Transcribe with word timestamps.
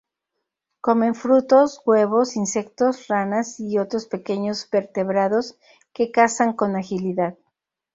Comen 0.81 1.13
frutos, 1.13 1.79
huevos, 1.85 2.35
insectos, 2.35 3.05
ranas 3.07 3.59
y 3.59 3.77
otros 3.77 4.07
pequeños 4.07 4.67
vertebrados 4.71 5.59
que 5.93 6.09
cazan 6.11 6.53
con 6.53 6.75
agilidad. 6.75 7.37